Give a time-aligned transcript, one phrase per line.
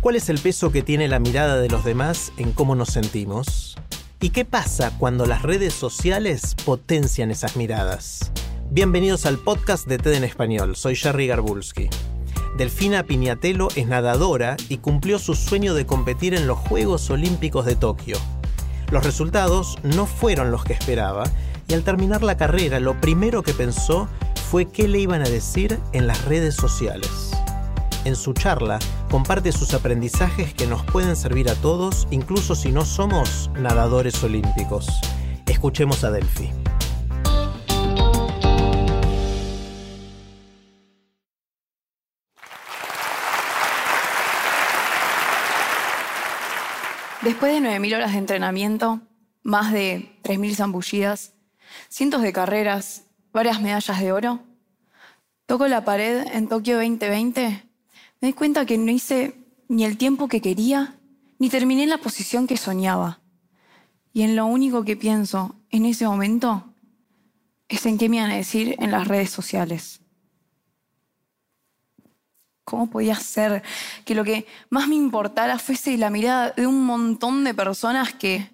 [0.00, 3.76] ¿Cuál es el peso que tiene la mirada de los demás en cómo nos sentimos?
[4.18, 8.32] ¿Y qué pasa cuando las redes sociales potencian esas miradas?
[8.70, 11.90] Bienvenidos al podcast de TED en Español, soy Jerry Garbulski.
[12.56, 17.76] Delfina Piñatelo es nadadora y cumplió su sueño de competir en los Juegos Olímpicos de
[17.76, 18.16] Tokio.
[18.90, 21.24] Los resultados no fueron los que esperaba
[21.68, 24.08] y al terminar la carrera lo primero que pensó
[24.50, 27.30] fue qué le iban a decir en las redes sociales.
[28.04, 28.78] En su charla
[29.10, 34.86] comparte sus aprendizajes que nos pueden servir a todos, incluso si no somos nadadores olímpicos.
[35.46, 36.50] Escuchemos a Delphi.
[47.22, 49.00] Después de 9.000 horas de entrenamiento,
[49.42, 51.34] más de 3.000 zambullidas,
[51.90, 54.40] cientos de carreras, varias medallas de oro,
[55.44, 57.69] toco la pared en Tokio 2020,
[58.20, 59.34] me di cuenta que no hice
[59.68, 60.96] ni el tiempo que quería,
[61.38, 63.20] ni terminé en la posición que soñaba.
[64.12, 66.74] Y en lo único que pienso en ese momento
[67.68, 70.00] es en qué me iban a decir en las redes sociales.
[72.64, 73.62] ¿Cómo podía ser
[74.04, 78.50] que lo que más me importara fuese la mirada de un montón de personas que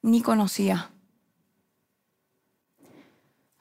[0.00, 0.90] ni conocía?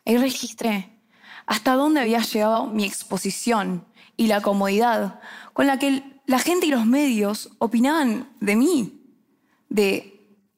[0.05, 1.00] Ahí registré
[1.45, 3.85] hasta dónde había llegado mi exposición
[4.17, 5.19] y la comodidad
[5.53, 9.01] con la que la gente y los medios opinaban de mí,
[9.69, 10.11] de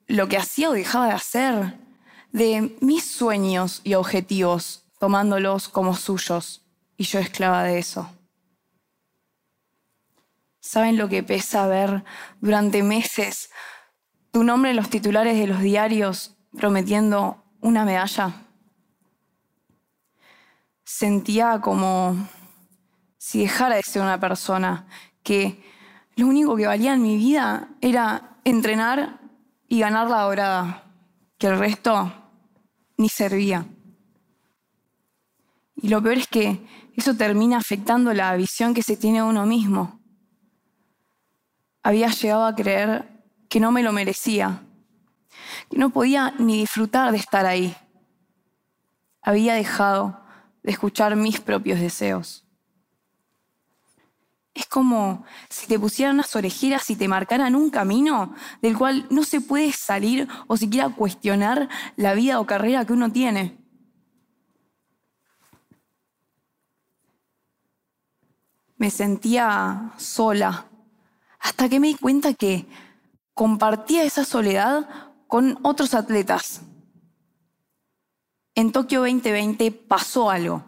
[0.08, 1.80] lo que hacía o dejaba de hacer,
[2.32, 6.62] de mis sueños y objetivos, tomándolos como suyos,
[6.98, 8.10] y yo esclava de eso.
[10.60, 12.04] ¿Saben lo que pesa ver
[12.40, 13.50] durante meses
[14.32, 18.43] tu nombre en los titulares de los diarios prometiendo una medalla?
[20.84, 22.16] Sentía como
[23.18, 24.88] si dejara de ser una persona
[25.24, 25.64] que
[26.16, 29.20] lo único que valía en mi vida era entrenar
[29.68, 30.84] y ganar la dorada,
[31.38, 32.14] que el resto
[32.98, 33.66] ni servía.
[35.76, 39.46] Y lo peor es que eso termina afectando la visión que se tiene de uno
[39.46, 40.04] mismo
[41.84, 43.10] había llegado a creer
[43.50, 44.64] que no me lo merecía,
[45.70, 47.76] que no podía ni disfrutar de estar ahí.
[49.22, 50.23] Había dejado
[50.64, 52.44] de escuchar mis propios deseos.
[54.54, 59.24] Es como si te pusieran unas orejeras y te marcaran un camino del cual no
[59.24, 63.58] se puede salir o siquiera cuestionar la vida o carrera que uno tiene.
[68.78, 70.66] Me sentía sola,
[71.40, 72.68] hasta que me di cuenta que
[73.34, 74.88] compartía esa soledad
[75.28, 76.62] con otros atletas.
[78.56, 80.64] En Tokio 2020 pasó algo.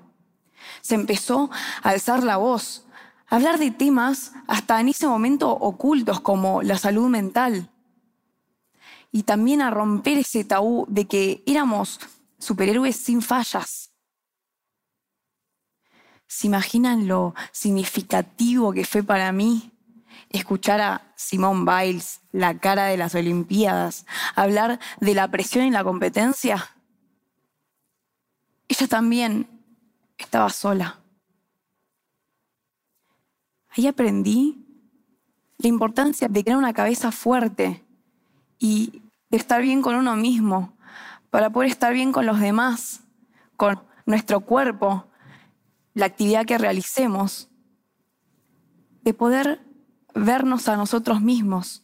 [0.81, 1.51] Se empezó
[1.84, 2.85] a alzar la voz,
[3.28, 7.69] a hablar de temas hasta en ese momento ocultos como la salud mental.
[9.12, 12.00] Y también a romper ese tabú de que éramos
[12.40, 13.91] superhéroes sin fallas.
[16.28, 19.72] ¿Se imaginan lo significativo que fue para mí
[20.29, 25.84] escuchar a Simone Biles, la cara de las Olimpiadas, hablar de la presión en la
[25.84, 26.75] competencia,
[28.78, 29.47] ella también
[30.18, 31.00] estaba sola.
[33.69, 34.66] Ahí aprendí
[35.58, 37.84] la importancia de tener una cabeza fuerte
[38.59, 40.78] y de estar bien con uno mismo
[41.30, 43.02] para poder estar bien con los demás,
[43.58, 45.07] con nuestro cuerpo,
[45.94, 47.50] la actividad que realicemos,
[49.04, 49.62] de poder
[50.13, 51.83] vernos a nosotros mismos.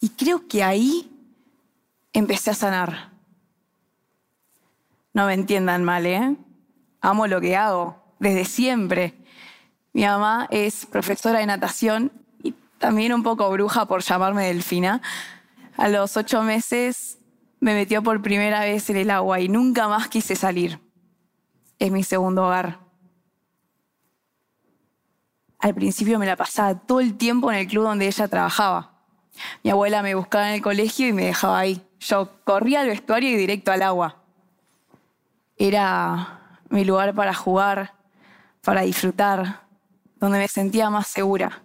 [0.00, 1.10] Y creo que ahí
[2.12, 3.13] empecé a sanar.
[5.14, 6.36] No me entiendan mal, ¿eh?
[7.00, 9.14] Amo lo que hago desde siempre.
[9.92, 12.10] Mi mamá es profesora de natación
[12.42, 15.00] y también un poco bruja por llamarme Delfina.
[15.76, 17.18] A los ocho meses
[17.60, 20.80] me metió por primera vez en el agua y nunca más quise salir.
[21.78, 22.80] Es mi segundo hogar.
[25.60, 29.00] Al principio me la pasaba todo el tiempo en el club donde ella trabajaba.
[29.62, 31.86] Mi abuela me buscaba en el colegio y me dejaba ahí.
[32.00, 34.23] Yo corría al vestuario y directo al agua.
[35.66, 37.94] Era mi lugar para jugar,
[38.60, 39.62] para disfrutar,
[40.16, 41.62] donde me sentía más segura.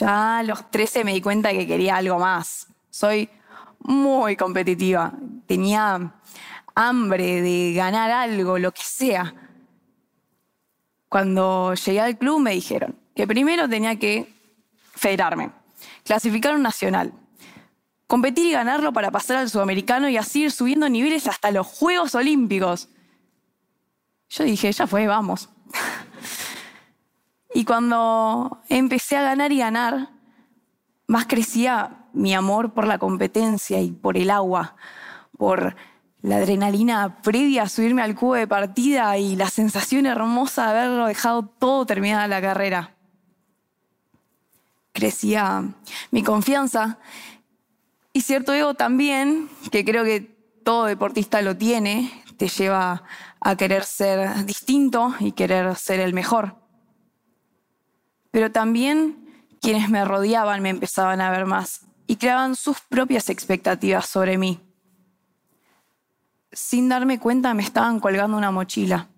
[0.00, 2.66] Ya a los 13 me di cuenta que quería algo más.
[2.90, 3.30] Soy
[3.78, 5.12] muy competitiva.
[5.46, 6.12] Tenía
[6.74, 9.32] hambre de ganar algo, lo que sea.
[11.08, 14.34] Cuando llegué al club me dijeron que primero tenía que
[14.92, 15.52] federarme,
[16.02, 17.12] clasificar un nacional,
[18.06, 22.14] competir y ganarlo para pasar al sudamericano y así ir subiendo niveles hasta los Juegos
[22.14, 22.88] Olímpicos.
[24.28, 25.48] Yo dije, ya fue, vamos.
[27.54, 30.10] y cuando empecé a ganar y ganar,
[31.06, 34.76] más crecía mi amor por la competencia y por el agua,
[35.36, 35.76] por
[36.22, 41.06] la adrenalina previa a subirme al cubo de partida y la sensación hermosa de haberlo
[41.06, 42.94] dejado todo terminada la carrera.
[44.92, 45.62] Crecía
[46.10, 46.98] mi confianza
[48.16, 50.20] y cierto ego también, que creo que
[50.64, 53.02] todo deportista lo tiene, te lleva
[53.40, 56.56] a querer ser distinto y querer ser el mejor.
[58.30, 64.06] Pero también quienes me rodeaban me empezaban a ver más y creaban sus propias expectativas
[64.06, 64.60] sobre mí
[66.56, 69.08] sin darme cuenta me estaban colgando una mochila.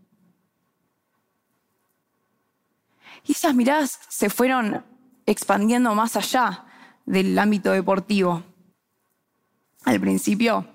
[3.24, 4.84] Y esas miradas se fueron
[5.24, 6.64] expandiendo más allá
[7.06, 8.42] del ámbito deportivo.
[9.88, 10.67] Al principio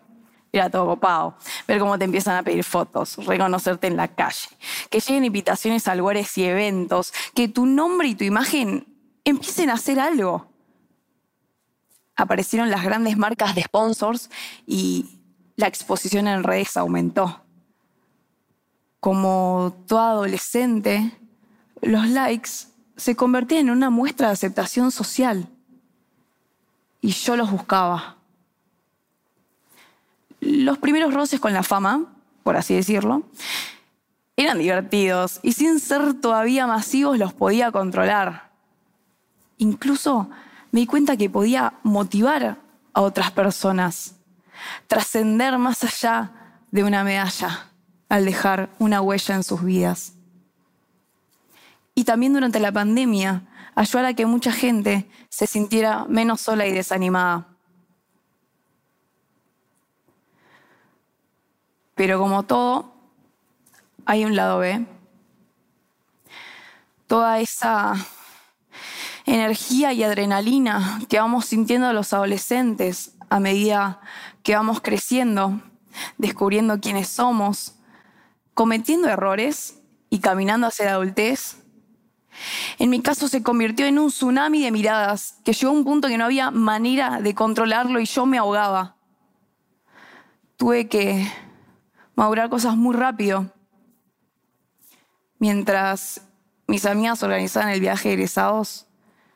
[0.51, 1.37] era todo copado,
[1.67, 4.49] ver cómo te empiezan a pedir fotos, reconocerte en la calle,
[4.89, 8.87] que lleguen invitaciones a lugares y eventos, que tu nombre y tu imagen
[9.23, 10.47] empiecen a hacer algo.
[12.15, 14.31] Aparecieron las grandes marcas de sponsors
[14.65, 15.19] y
[15.57, 17.43] la exposición en redes aumentó.
[18.99, 21.11] Como toda adolescente,
[21.83, 22.49] los likes
[22.97, 25.47] se convertían en una muestra de aceptación social
[26.99, 28.22] y yo los buscaba.
[30.45, 32.13] Los primeros roces con la fama,
[32.43, 33.23] por así decirlo,
[34.35, 38.51] eran divertidos y sin ser todavía masivos los podía controlar.
[39.57, 40.29] Incluso
[40.71, 42.57] me di cuenta que podía motivar
[42.93, 44.15] a otras personas
[44.87, 46.31] trascender más allá
[46.71, 47.69] de una medalla
[48.09, 50.13] al dejar una huella en sus vidas.
[51.95, 53.43] Y también durante la pandemia,
[53.75, 57.52] ayudar a que mucha gente se sintiera menos sola y desanimada.
[62.03, 62.93] Pero como todo,
[64.05, 64.85] hay un lado B.
[67.07, 67.95] Toda esa
[69.25, 74.01] energía y adrenalina que vamos sintiendo los adolescentes a medida
[74.43, 75.61] que vamos creciendo,
[76.17, 77.75] descubriendo quiénes somos,
[78.53, 79.79] cometiendo errores
[80.09, 81.55] y caminando hacia la adultez.
[82.79, 86.09] En mi caso se convirtió en un tsunami de miradas que llegó a un punto
[86.09, 88.97] que no había manera de controlarlo y yo me ahogaba.
[90.57, 91.31] Tuve que
[92.15, 93.51] madurar cosas muy rápido.
[95.39, 96.21] Mientras
[96.67, 98.87] mis amigas organizaban el viaje de egresados,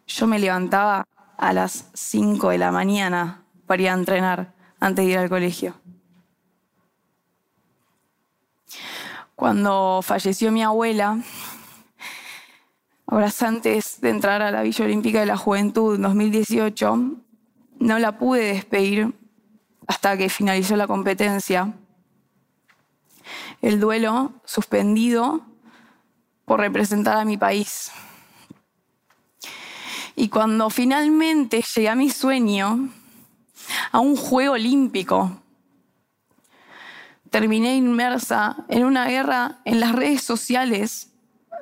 [0.07, 1.05] yo me levantaba
[1.37, 5.75] a las 5 de la mañana para ir a entrenar antes de ir al colegio.
[9.35, 11.19] Cuando falleció mi abuela,
[13.05, 16.97] horas antes de entrar a la Villa Olímpica de la Juventud en 2018,
[17.79, 19.13] no la pude despedir
[19.85, 21.73] hasta que finalizó la competencia.
[23.61, 25.41] El duelo suspendido
[26.45, 27.91] por representar a mi país.
[30.15, 32.89] Y cuando finalmente llegué a mi sueño,
[33.91, 35.41] a un juego olímpico.
[37.29, 41.11] Terminé inmersa en una guerra en las redes sociales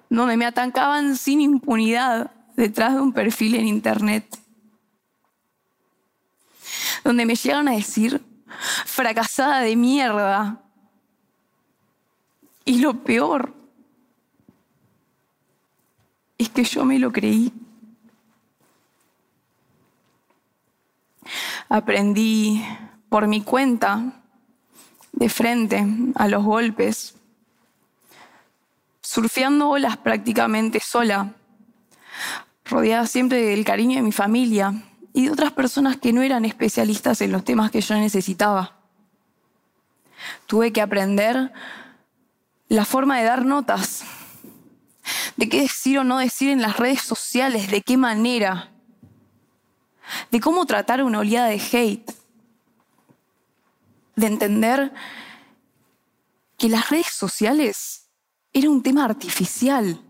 [0.10, 4.26] donde me atacaban sin impunidad detrás de un perfil en internet.
[7.04, 8.24] Donde me llegan a decir,
[8.86, 10.62] fracasada de mierda.
[12.66, 13.54] Y lo peor
[16.38, 17.54] es que yo me lo creí.
[21.70, 22.64] aprendí
[23.10, 24.22] por mi cuenta,
[25.12, 27.16] de frente a los golpes,
[29.02, 31.34] surfeando olas prácticamente sola,
[32.66, 34.74] rodeada siempre del cariño de mi familia
[35.14, 38.76] y de otras personas que no eran especialistas en los temas que yo necesitaba.
[40.48, 41.54] Tuve que aprender
[42.70, 44.04] la forma de dar notas,
[45.38, 48.72] de qué decir o no decir en las redes sociales, de qué manera
[50.32, 52.12] de cómo tratar una oleada de hate,
[54.16, 54.94] de entender
[56.58, 58.08] que las redes sociales
[58.54, 60.02] era un tema artificial,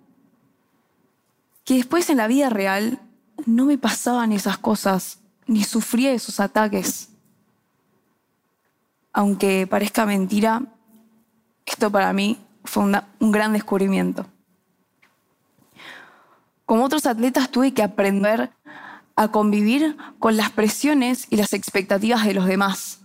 [1.63, 3.01] que después en la vida real
[3.45, 7.09] no me pasaban esas cosas, ni sufría esos ataques.
[9.13, 10.61] Aunque parezca mentira,
[11.65, 14.25] Esto para mí fue un gran descubrimiento.
[16.65, 18.51] Como otros atletas tuve que aprender
[19.15, 23.01] a convivir con las presiones y las expectativas de los demás.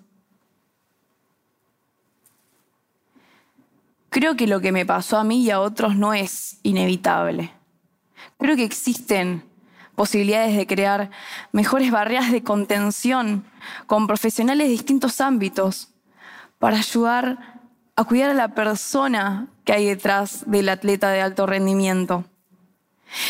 [4.08, 7.52] Creo que lo que me pasó a mí y a otros no es inevitable.
[8.38, 9.44] Creo que existen
[9.94, 11.10] posibilidades de crear
[11.52, 13.44] mejores barreras de contención
[13.86, 15.90] con profesionales de distintos ámbitos
[16.58, 17.49] para ayudar
[18.00, 22.24] a cuidar a la persona que hay detrás del atleta de alto rendimiento.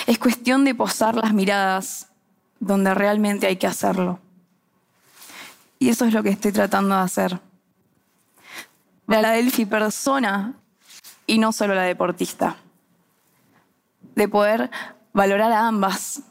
[0.06, 2.06] Es cuestión de posar las miradas
[2.60, 4.20] donde realmente hay que hacerlo.
[5.80, 7.40] Y eso es lo que estoy tratando de hacer.
[9.08, 10.54] La Delphi persona
[11.26, 12.54] y no solo la deportista.
[14.14, 14.70] De poder
[15.12, 16.22] valorar a ambas.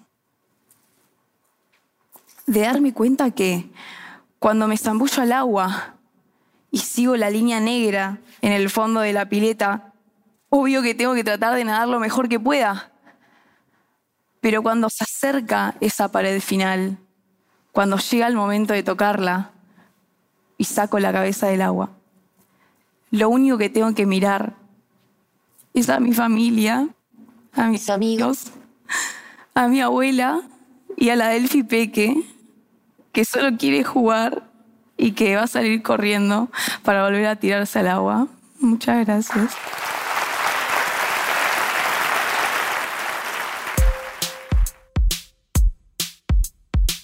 [2.48, 3.70] De darme cuenta que
[4.40, 5.99] cuando me zambullo al agua
[6.72, 9.94] y sigo la línea negra en el fondo de la pileta,
[10.50, 12.92] obvio que tengo que tratar de nadar lo mejor que pueda.
[14.42, 16.98] Pero cuando se acerca esa pared final,
[17.72, 19.52] cuando llega el momento de tocarla
[20.58, 21.92] y saco la cabeza del agua,
[23.12, 24.56] lo único que tengo que mirar
[25.74, 26.88] es a mi familia,
[27.54, 28.52] a mis amigos,
[29.54, 30.42] a mi abuela
[30.96, 32.24] y a la Delphi Peque,
[33.12, 34.49] que solo quiere jugar
[35.00, 36.50] y que va a salir corriendo
[36.84, 38.28] para volver a tirarse al agua.
[38.60, 39.56] Muchas gracias.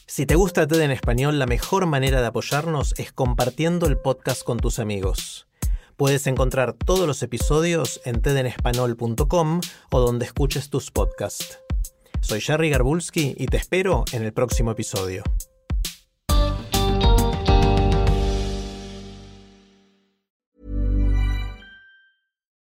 [0.05, 4.43] Si te gusta TED en español, la mejor manera de apoyarnos es compartiendo el podcast
[4.43, 5.47] con tus amigos.
[5.97, 9.61] Puedes encontrar todos los episodios en tedenespanol.com
[9.91, 11.59] o donde escuches tus podcasts.
[12.21, 15.23] Soy Jerry Garbulski y te espero en el próximo episodio.